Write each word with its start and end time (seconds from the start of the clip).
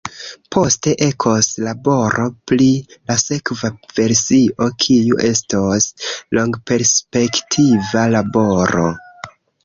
Poste 0.53 0.91
ekos 1.07 1.47
laboro 1.65 2.23
pri 2.51 2.69
la 3.11 3.17
sekva 3.23 3.69
versio, 3.99 4.69
kiu 4.85 5.19
estos 5.29 5.87
longperspektiva 6.39 8.07
laboro. 8.15 8.87